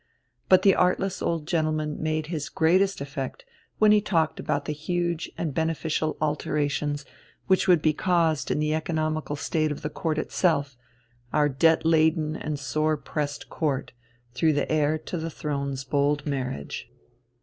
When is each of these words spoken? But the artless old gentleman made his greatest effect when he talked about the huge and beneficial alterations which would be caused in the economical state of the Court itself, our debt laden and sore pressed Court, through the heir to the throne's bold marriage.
But 0.49 0.63
the 0.63 0.73
artless 0.73 1.21
old 1.21 1.45
gentleman 1.45 2.01
made 2.01 2.25
his 2.25 2.49
greatest 2.49 3.01
effect 3.01 3.45
when 3.77 3.91
he 3.91 4.01
talked 4.01 4.39
about 4.39 4.65
the 4.65 4.73
huge 4.73 5.29
and 5.37 5.53
beneficial 5.53 6.17
alterations 6.19 7.05
which 7.45 7.67
would 7.67 7.83
be 7.83 7.93
caused 7.93 8.49
in 8.49 8.57
the 8.57 8.73
economical 8.73 9.35
state 9.35 9.71
of 9.71 9.83
the 9.83 9.91
Court 9.91 10.17
itself, 10.17 10.75
our 11.31 11.47
debt 11.47 11.85
laden 11.85 12.35
and 12.35 12.57
sore 12.57 12.97
pressed 12.97 13.47
Court, 13.47 13.91
through 14.33 14.53
the 14.53 14.71
heir 14.71 14.97
to 14.97 15.19
the 15.19 15.29
throne's 15.29 15.83
bold 15.83 16.25
marriage. 16.25 16.89